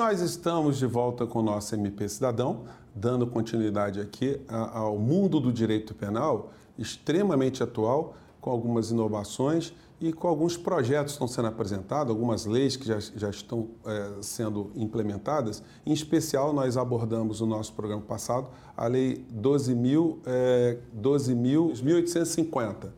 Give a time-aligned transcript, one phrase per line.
[0.00, 2.64] nós estamos de volta com o nosso MP Cidadão,
[2.94, 10.26] dando continuidade aqui ao mundo do direito penal, extremamente atual, com algumas inovações e com
[10.26, 15.62] alguns projetos que estão sendo apresentados, algumas leis que já, já estão é, sendo implementadas.
[15.84, 22.88] Em especial, nós abordamos no nosso programa passado a Lei 12.000, é, 12.850,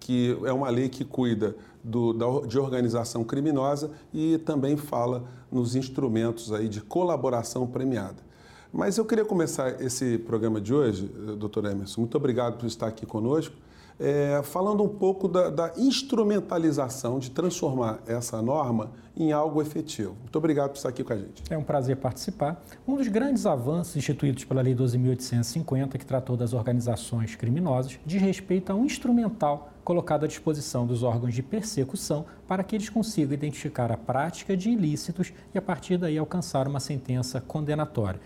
[0.00, 5.76] que é uma lei que cuida do, da, de organização criminosa e também fala nos
[5.76, 8.26] instrumentos aí de colaboração premiada.
[8.72, 11.06] Mas eu queria começar esse programa de hoje,
[11.38, 12.00] doutor Emerson.
[12.00, 13.54] Muito obrigado por estar aqui conosco
[13.98, 20.14] é, falando um pouco da, da, instrumentalização de transformar essa norma em algo efetivo.
[20.20, 21.42] Muito obrigado por estar aqui com a gente.
[21.48, 22.62] É um prazer participar.
[22.86, 28.70] Um dos grandes avanços instituídos pela Lei 12.850, que tratou das organizações criminosas, diz respeito
[28.70, 33.90] a um instrumental colocado à disposição dos órgãos de persecução para que eles consigam identificar
[33.90, 38.20] a prática de ilícitos e, a partir daí, alcançar uma sentença condenatória.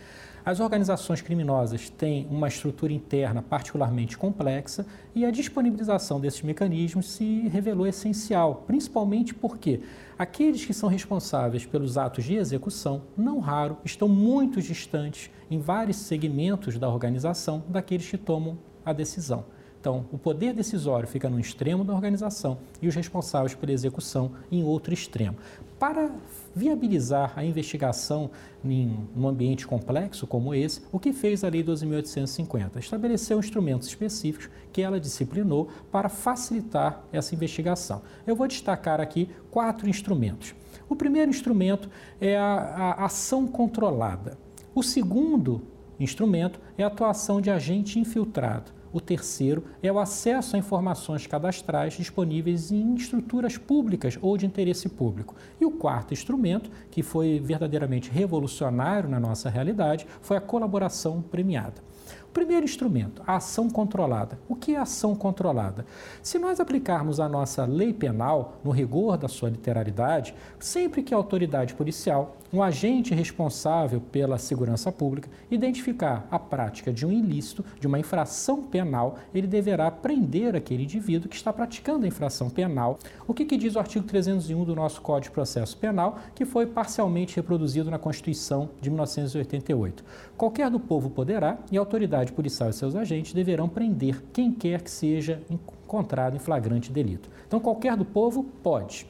[0.44, 7.46] As organizações criminosas têm uma estrutura interna particularmente complexa e a disponibilização desses mecanismos se
[7.48, 9.80] revelou essencial, principalmente porque
[10.18, 15.98] aqueles que são responsáveis pelos atos de execução, não raro, estão muito distantes em vários
[15.98, 19.44] segmentos da organização daqueles que tomam a decisão.
[19.80, 24.62] Então, o poder decisório fica no extremo da organização e os responsáveis pela execução em
[24.62, 25.38] outro extremo.
[25.78, 26.10] Para
[26.54, 28.30] viabilizar a investigação
[28.62, 32.76] em um ambiente complexo como esse, o que fez a Lei 12.850?
[32.78, 38.02] Estabeleceu instrumentos específicos que ela disciplinou para facilitar essa investigação.
[38.26, 40.54] Eu vou destacar aqui quatro instrumentos.
[40.90, 41.88] O primeiro instrumento
[42.20, 44.36] é a, a ação controlada.
[44.74, 45.62] O segundo
[45.98, 48.79] instrumento é a atuação de agente infiltrado.
[48.92, 54.88] O terceiro é o acesso a informações cadastrais disponíveis em estruturas públicas ou de interesse
[54.88, 55.34] público.
[55.60, 61.89] E o quarto instrumento, que foi verdadeiramente revolucionário na nossa realidade, foi a colaboração premiada.
[62.32, 64.38] Primeiro instrumento, a ação controlada.
[64.48, 65.84] O que é ação controlada?
[66.22, 71.16] Se nós aplicarmos a nossa lei penal no rigor da sua literalidade, sempre que a
[71.16, 77.86] autoridade policial, um agente responsável pela segurança pública, identificar a prática de um ilícito, de
[77.88, 82.98] uma infração penal, ele deverá prender aquele indivíduo que está praticando a infração penal.
[83.26, 86.66] O que, que diz o artigo 301 do nosso Código de Processo Penal, que foi
[86.66, 90.04] parcialmente reproduzido na Constituição de 1988?
[90.36, 94.52] Qualquer do povo poderá, e a autoridade autoridade policial e seus agentes deverão prender quem
[94.52, 97.28] quer que seja encontrado em flagrante delito.
[97.46, 99.06] Então, qualquer do povo pode.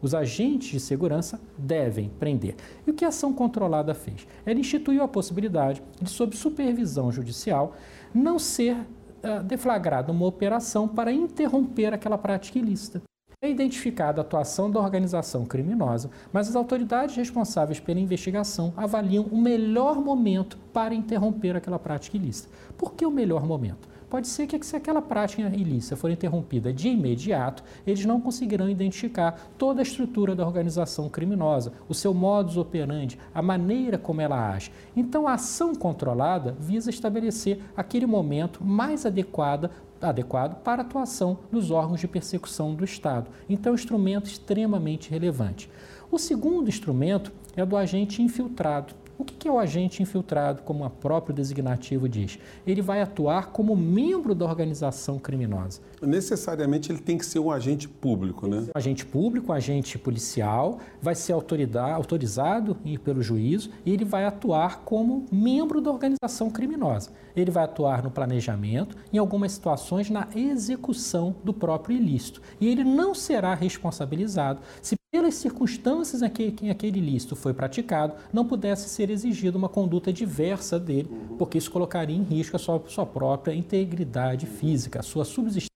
[0.00, 2.56] Os agentes de segurança devem prender.
[2.86, 4.26] E o que a ação controlada fez?
[4.44, 7.74] Ela instituiu a possibilidade de, sob supervisão judicial,
[8.12, 13.00] não ser uh, deflagrada uma operação para interromper aquela prática ilícita.
[13.44, 19.36] É identificada a atuação da organização criminosa, mas as autoridades responsáveis pela investigação avaliam o
[19.36, 22.48] melhor momento para interromper aquela prática ilícita.
[22.78, 23.88] Por que o melhor momento?
[24.12, 29.50] Pode ser que se aquela prática ilícita for interrompida de imediato, eles não conseguirão identificar
[29.56, 34.70] toda a estrutura da organização criminosa, o seu modus operandi, a maneira como ela age.
[34.94, 41.70] Então, a ação controlada visa estabelecer aquele momento mais adequado adequado para a atuação dos
[41.70, 43.30] órgãos de persecução do Estado.
[43.48, 45.70] Então, é um instrumento extremamente relevante.
[46.10, 48.92] O segundo instrumento é do agente infiltrado.
[49.18, 52.38] O que é o agente infiltrado, como o próprio designativo diz?
[52.66, 55.80] Ele vai atuar como membro da organização criminosa.
[56.00, 58.66] Necessariamente ele tem que ser um agente público, né?
[58.74, 64.80] Um agente público, um agente policial, vai ser autorizado pelo juízo e ele vai atuar
[64.80, 67.10] como membro da organização criminosa.
[67.36, 72.42] Ele vai atuar no planejamento, em algumas situações na execução do próprio ilícito.
[72.60, 78.46] E ele não será responsabilizado se pelas circunstâncias em que, aquele ilícito foi praticado, não
[78.46, 83.04] pudesse ser exigida uma conduta diversa dele, porque isso colocaria em risco a sua, sua
[83.04, 85.70] própria integridade física, a sua subsistência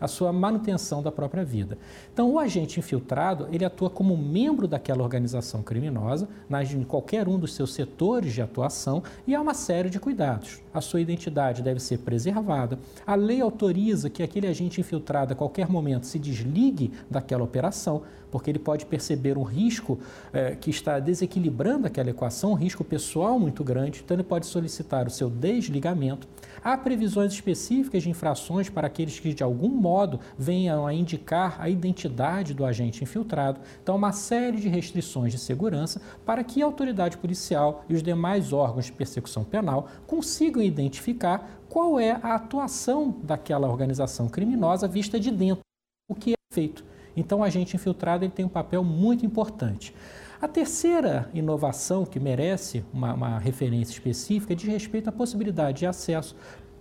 [0.00, 1.78] a sua manutenção da própria vida.
[2.12, 6.28] Então, o agente infiltrado, ele atua como membro daquela organização criminosa,
[6.74, 10.60] em qualquer um dos seus setores de atuação, e há uma série de cuidados.
[10.74, 12.76] A sua identidade deve ser preservada.
[13.06, 18.50] A lei autoriza que aquele agente infiltrado, a qualquer momento, se desligue daquela operação, porque
[18.50, 19.96] ele pode perceber um risco
[20.32, 25.06] eh, que está desequilibrando aquela equação, um risco pessoal muito grande, então ele pode solicitar
[25.06, 26.26] o seu desligamento.
[26.64, 31.68] Há previsões específicas de infrações para aqueles que de algum modo venham a indicar a
[31.68, 33.60] identidade do agente infiltrado.
[33.82, 38.52] Então, uma série de restrições de segurança para que a autoridade policial e os demais
[38.52, 45.30] órgãos de persecução penal consigam identificar qual é a atuação daquela organização criminosa vista de
[45.30, 45.62] dentro,
[46.08, 46.84] o que é feito.
[47.16, 49.94] Então, o agente infiltrado ele tem um papel muito importante.
[50.40, 56.36] A terceira inovação que merece uma, uma referência específica diz respeito à possibilidade de acesso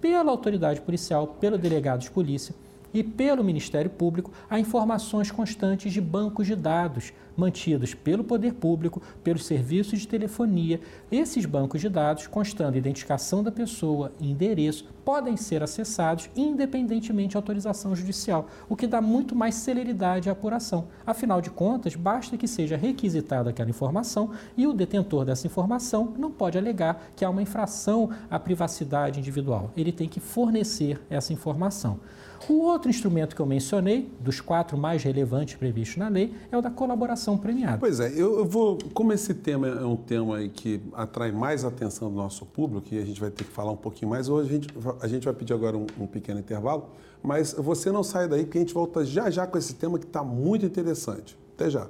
[0.06, 2.54] pela autoridade policial, pelo delegado de polícia,
[2.96, 9.02] e pelo Ministério Público a informações constantes de bancos de dados mantidos pelo poder público,
[9.22, 10.80] pelos serviços de telefonia.
[11.12, 17.38] Esses bancos de dados, constando identificação da pessoa e endereço, podem ser acessados independentemente de
[17.38, 20.88] autorização judicial, o que dá muito mais celeridade à apuração.
[21.06, 26.32] Afinal de contas, basta que seja requisitada aquela informação e o detentor dessa informação não
[26.32, 29.72] pode alegar que há uma infração à privacidade individual.
[29.76, 32.00] Ele tem que fornecer essa informação.
[32.48, 36.62] O outro instrumento que eu mencionei, dos quatro mais relevantes previstos na lei, é o
[36.62, 37.78] da colaboração premiada.
[37.78, 42.16] Pois é, eu, vou, como esse tema é um tema que atrai mais atenção do
[42.16, 44.68] nosso público, e a gente vai ter que falar um pouquinho mais, hoje a gente,
[45.02, 46.90] a gente vai pedir agora um, um pequeno intervalo,
[47.22, 50.06] mas você não sai daí, porque a gente volta já já com esse tema que
[50.06, 51.38] está muito interessante.
[51.56, 51.88] Até já.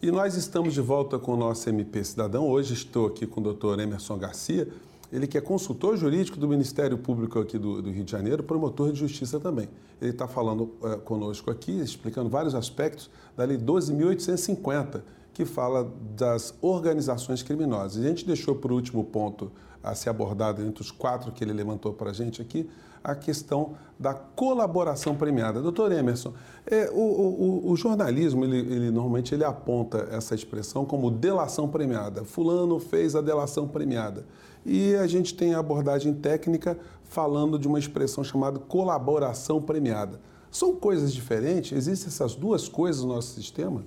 [0.00, 2.48] E nós estamos de volta com o nosso MP Cidadão.
[2.48, 3.80] Hoje estou aqui com o Dr.
[3.80, 4.68] Emerson Garcia,
[5.12, 8.92] ele que é consultor jurídico do Ministério Público aqui do, do Rio de Janeiro, promotor
[8.92, 9.68] de justiça também.
[10.00, 15.02] Ele está falando uh, conosco aqui, explicando vários aspectos da Lei 12.850,
[15.38, 18.02] que fala das organizações criminosas.
[18.02, 21.52] E a gente deixou por último ponto a ser abordado entre os quatro que ele
[21.52, 22.68] levantou para a gente aqui,
[23.04, 25.62] a questão da colaboração premiada.
[25.62, 26.34] Doutor Emerson,
[26.66, 32.24] é, o, o, o, jornalismo, ele, ele, normalmente ele aponta essa expressão como delação premiada.
[32.24, 34.26] Fulano fez a delação premiada.
[34.66, 40.20] E a gente tem a abordagem técnica falando de uma expressão chamada colaboração premiada.
[40.50, 41.70] São coisas diferentes?
[41.78, 43.84] Existem essas duas coisas no nosso sistema?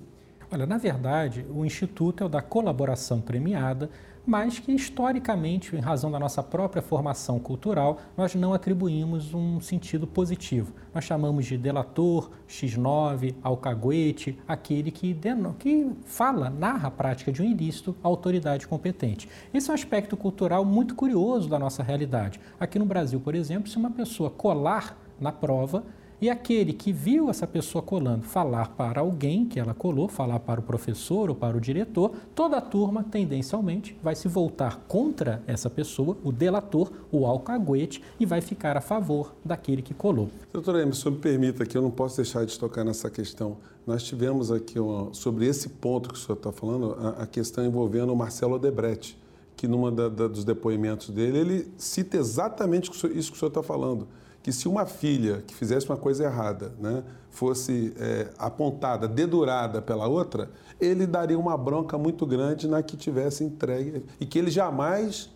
[0.52, 3.88] Olha, na verdade, o Instituto é o da colaboração premiada,
[4.26, 10.06] mas que historicamente, em razão da nossa própria formação cultural, nós não atribuímos um sentido
[10.06, 10.74] positivo.
[10.94, 15.16] Nós chamamos de delator, X9, alcaguete, aquele que,
[15.58, 19.30] que fala, narra a prática de um ilícito à autoridade competente.
[19.54, 22.38] Esse é um aspecto cultural muito curioso da nossa realidade.
[22.60, 25.82] Aqui no Brasil, por exemplo, se uma pessoa colar na prova,
[26.22, 30.60] e aquele que viu essa pessoa colando falar para alguém que ela colou, falar para
[30.60, 35.68] o professor ou para o diretor, toda a turma tendencialmente vai se voltar contra essa
[35.68, 40.30] pessoa, o delator, o alcaguete, e vai ficar a favor daquele que colou.
[40.52, 43.56] Doutora Emerson, me permita que eu não posso deixar de tocar nessa questão.
[43.84, 47.66] Nós tivemos aqui uma, sobre esse ponto que o senhor está falando, a, a, questão
[47.66, 49.18] envolvendo o Marcelo Odebrecht,
[49.56, 53.60] que numa da, da, dos depoimentos dele, ele cita exatamente isso que o senhor está
[53.60, 54.06] falando
[54.42, 60.06] que se uma filha que fizesse uma coisa errada né, fosse é, apontada, dedurada pela
[60.08, 60.50] outra,
[60.80, 65.30] ele daria uma bronca muito grande na que tivesse entregue e que ele jamais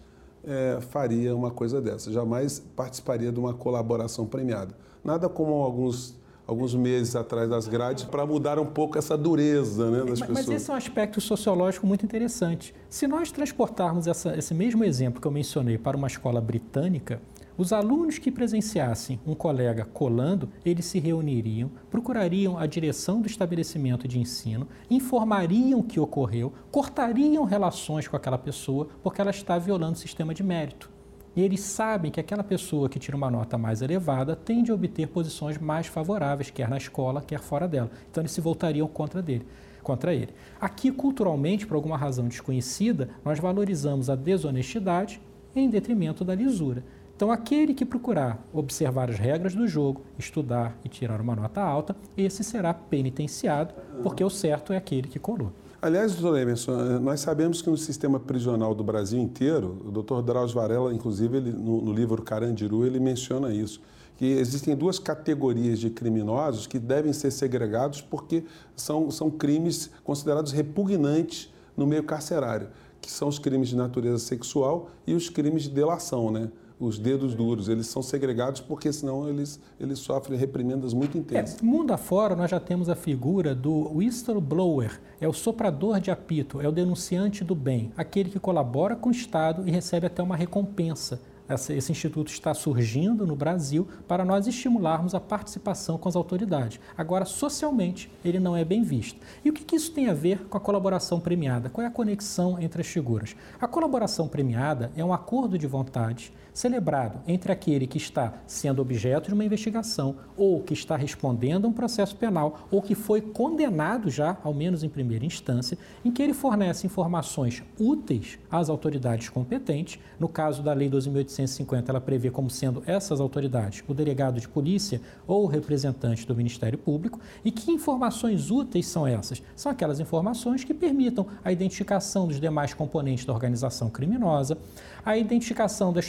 [0.44, 4.74] é, faria uma coisa dessa, jamais participaria de uma colaboração premiada.
[5.04, 6.16] Nada como alguns
[6.46, 10.46] alguns meses atrás das grades para mudar um pouco essa dureza né, das mas, pessoas.
[10.46, 12.72] Mas esse é um aspecto sociológico muito interessante.
[12.88, 17.20] Se nós transportarmos essa, esse mesmo exemplo que eu mencionei para uma escola britânica,
[17.58, 24.06] os alunos que presenciassem um colega colando, eles se reuniriam, procurariam a direção do estabelecimento
[24.06, 29.94] de ensino, informariam o que ocorreu, cortariam relações com aquela pessoa porque ela está violando
[29.94, 30.90] o sistema de mérito.
[31.34, 35.08] E eles sabem que aquela pessoa que tira uma nota mais elevada tende a obter
[35.08, 37.90] posições mais favoráveis, quer na escola, quer fora dela.
[38.10, 39.46] Então eles se voltariam contra dele
[39.86, 40.34] contra ele.
[40.60, 45.20] Aqui, culturalmente, por alguma razão desconhecida, nós valorizamos a desonestidade
[45.54, 46.82] em detrimento da lisura.
[47.16, 51.96] Então, aquele que procurar observar as regras do jogo, estudar e tirar uma nota alta,
[52.14, 55.50] esse será penitenciado, porque o certo é aquele que colou.
[55.80, 60.56] Aliás, doutor Emerson, nós sabemos que no sistema prisional do Brasil inteiro, o doutor Drauzio
[60.56, 63.80] Varela, inclusive, ele, no, no livro Carandiru, ele menciona isso,
[64.18, 68.44] que existem duas categorias de criminosos que devem ser segregados porque
[68.74, 72.68] são, são crimes considerados repugnantes no meio carcerário,
[73.00, 76.50] que são os crimes de natureza sexual e os crimes de delação, né?
[76.78, 81.60] Os dedos duros, eles são segregados porque senão eles, eles sofrem reprimendas muito intensas.
[81.60, 86.60] É, mundo afora, nós já temos a figura do whistleblower, é o soprador de apito,
[86.60, 90.36] é o denunciante do bem, aquele que colabora com o Estado e recebe até uma
[90.36, 91.20] recompensa.
[91.48, 96.80] Esse instituto está surgindo no Brasil para nós estimularmos a participação com as autoridades.
[96.98, 99.20] Agora, socialmente, ele não é bem visto.
[99.44, 101.70] E o que isso tem a ver com a colaboração premiada?
[101.70, 103.36] Qual é a conexão entre as figuras?
[103.60, 109.28] A colaboração premiada é um acordo de vontade celebrado entre aquele que está sendo objeto
[109.28, 114.08] de uma investigação ou que está respondendo a um processo penal ou que foi condenado
[114.08, 120.00] já, ao menos em primeira instância, em que ele fornece informações úteis às autoridades competentes.
[120.18, 125.02] No caso da Lei 12.850, ela prevê como sendo essas autoridades o delegado de polícia
[125.26, 127.20] ou o representante do Ministério Público.
[127.44, 129.42] E que informações úteis são essas?
[129.54, 134.56] São aquelas informações que permitam a identificação dos demais componentes da organização criminosa,
[135.04, 136.00] a identificação da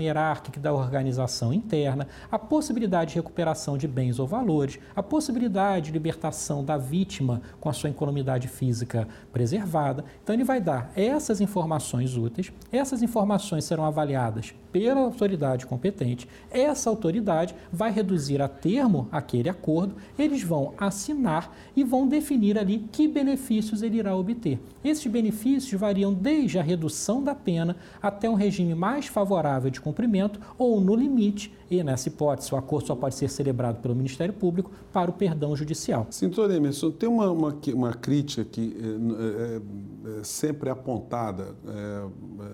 [0.00, 5.92] hierárquica da organização interna, a possibilidade de recuperação de bens ou valores, a possibilidade de
[5.92, 10.04] libertação da vítima com a sua incolumidade física preservada.
[10.22, 16.90] Então, ele vai dar essas informações úteis, essas informações serão avaliadas pela autoridade competente, essa
[16.90, 23.08] autoridade vai reduzir a termo aquele acordo, eles vão assinar e vão definir ali que
[23.08, 24.60] benefícios ele irá obter.
[24.84, 30.40] Esses benefícios variam desde a redução da pena até um regime mais favorável de cumprimento
[30.58, 34.70] ou, no limite, e nessa hipótese o acordo só pode ser celebrado pelo Ministério Público
[34.92, 36.06] para o perdão judicial.
[36.10, 42.04] Senhor Emerson, tem uma, uma, uma crítica que é, é, é sempre apontada é,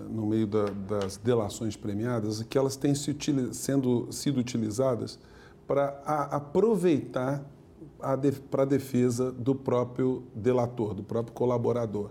[0.09, 3.15] no meio da, das delações premiadas, que elas têm se
[3.51, 5.19] sendo, sido utilizadas
[5.67, 6.01] para
[6.31, 7.45] aproveitar
[8.51, 12.09] para a defesa do próprio delator, do próprio colaborador.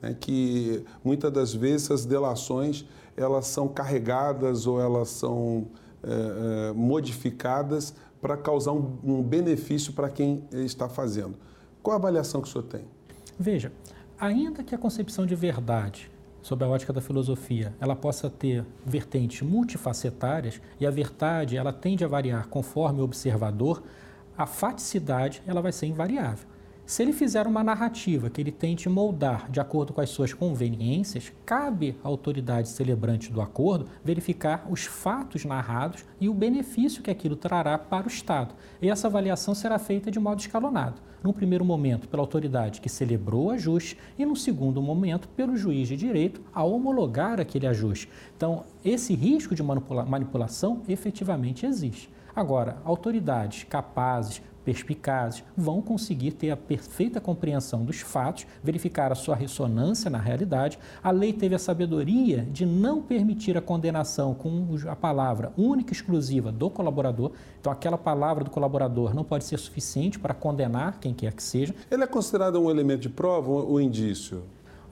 [0.00, 0.16] Né?
[0.18, 5.68] Que muitas das vezes as delações elas são carregadas ou elas são
[6.02, 11.34] é, é, modificadas para causar um, um benefício para quem está fazendo.
[11.82, 12.84] Qual a avaliação que o senhor tem?
[13.38, 13.72] Veja,
[14.18, 16.10] ainda que a concepção de verdade
[16.44, 22.04] sob a ótica da filosofia, ela possa ter vertentes multifacetárias e a verdade ela tende
[22.04, 23.82] a variar conforme o observador,
[24.36, 26.46] a faticidade ela vai ser invariável.
[26.86, 31.32] Se ele fizer uma narrativa que ele tente moldar de acordo com as suas conveniências,
[31.46, 37.36] cabe à autoridade celebrante do acordo verificar os fatos narrados e o benefício que aquilo
[37.36, 38.54] trará para o Estado.
[38.82, 41.00] E essa avaliação será feita de modo escalonado.
[41.22, 45.88] Num primeiro momento, pela autoridade que celebrou o ajuste, e no segundo momento, pelo juiz
[45.88, 48.10] de direito a homologar aquele ajuste.
[48.36, 52.10] Então, esse risco de manipula manipulação efetivamente existe.
[52.36, 59.36] Agora, autoridades capazes, perspicazes, vão conseguir ter a perfeita compreensão dos fatos, verificar a sua
[59.36, 60.78] ressonância na realidade.
[61.02, 65.96] A lei teve a sabedoria de não permitir a condenação com a palavra única e
[65.96, 67.32] exclusiva do colaborador.
[67.60, 71.74] Então, aquela palavra do colaborador não pode ser suficiente para condenar quem quer que seja.
[71.90, 74.42] Ele é considerado um elemento de prova ou indício?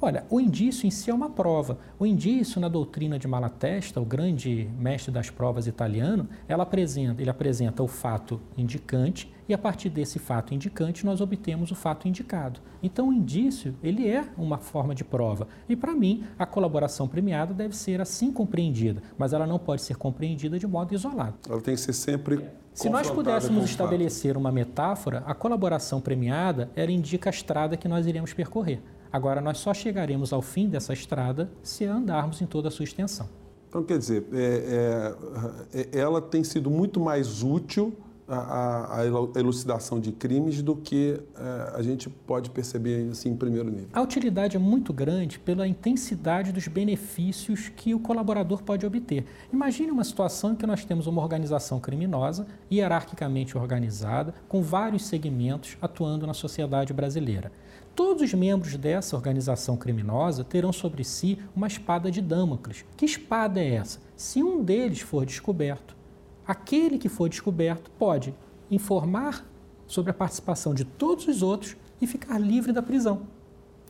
[0.05, 1.79] Olha, o indício em si é uma prova.
[1.97, 7.31] O indício na doutrina de Malatesta, o grande mestre das provas italiano, ela apresenta, ele
[7.31, 12.59] apresenta o fato indicante e a partir desse fato indicante nós obtemos o fato indicado.
[12.83, 15.47] Então o indício, ele é uma forma de prova.
[15.69, 19.97] E para mim, a colaboração premiada deve ser assim compreendida, mas ela não pode ser
[19.97, 21.35] compreendida de modo isolado.
[21.49, 22.45] Ela tem que ser sempre
[22.75, 28.07] se nós pudéssemos estabelecer uma metáfora, a colaboração premiada ela indica a estrada que nós
[28.07, 28.83] iremos percorrer.
[29.13, 33.29] Agora, nós só chegaremos ao fim dessa estrada se andarmos em toda a sua extensão.
[33.69, 35.17] Então, quer dizer, é,
[35.75, 37.95] é, é ela tem sido muito mais útil
[38.37, 43.71] a, a, elucidação de crimes do que é, a gente pode perceber assim, em primeiro
[43.71, 43.89] nível.
[43.93, 49.25] A utilidade é muito grande pela intensidade dos benefícios que o colaborador pode obter.
[49.53, 55.77] Imagine uma situação em que nós temos uma organização criminosa, hierarquicamente organizada, com vários segmentos
[55.81, 57.53] atuando na sociedade brasileira.
[57.95, 62.87] Todos os membros dessa organização criminosa terão sobre si uma espada de Damocles.
[62.97, 64.01] Que espada é essa?
[64.17, 65.95] Se um deles for descoberto,
[66.47, 68.35] aquele que for descoberto pode
[68.71, 69.47] informar
[69.87, 73.23] sobre a participação de todos os outros e ficar livre da prisão.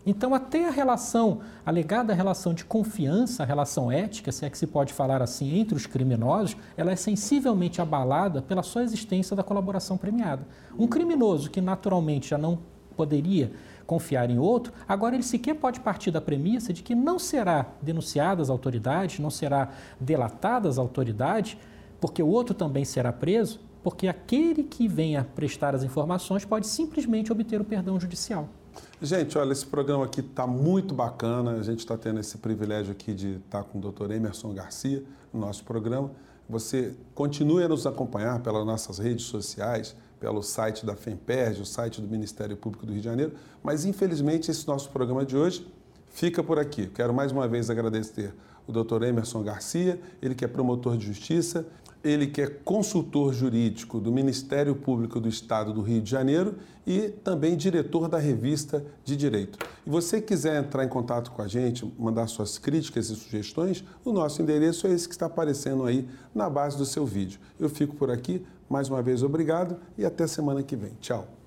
[0.04, 4.58] Então, até a relação, a alegada relação de confiança, a relação ética, se é que
[4.58, 9.44] se pode falar assim, entre os criminosos, ela é sensivelmente abalada pela só existência da
[9.44, 10.44] colaboração premiada.
[10.76, 12.58] Um criminoso que naturalmente já não
[12.96, 13.52] poderia
[13.86, 18.42] confiar em outro, agora ele sequer pode partir da premissa de que não será denunciado
[18.42, 19.68] às autoridades, não será
[20.00, 21.56] delatado às autoridades,
[22.02, 27.30] porque o outro também será preso, porque aquele que venha prestar as informações pode simplesmente
[27.30, 28.48] obter o perdão judicial.
[29.00, 31.52] Gente, olha, esse programa aqui está muito bacana.
[31.52, 34.10] A gente está tendo esse privilégio aqui de estar tá com o Dr.
[34.10, 36.10] Emerson Garcia no nosso programa.
[36.48, 42.00] Você continue a nos acompanhar pelas nossas redes sociais, pelo site da FEMPERG, o site
[42.00, 43.32] do Ministério Público do Rio de Janeiro,
[43.62, 45.64] mas infelizmente esse nosso programa de hoje
[46.08, 46.88] fica por aqui.
[46.88, 48.34] Quero mais uma vez agradecer
[48.66, 49.02] o Dr.
[49.02, 51.66] Emerson Garcia, ele que é promotor de justiça,
[52.04, 56.56] Ele que é consultor jurídico do Ministério Público do Estado do Rio de Janeiro
[56.86, 59.58] e também diretor da revista de Direito.
[59.86, 64.12] E você quiser entrar em contato com a gente, mandar suas críticas e sugestões, o
[64.12, 67.38] nosso endereço é esse que está aparecendo aí na base do seu vídeo.
[67.58, 70.92] Eu fico por aqui, mais uma vez obrigado e até semana que vem.
[71.00, 71.41] Tchau.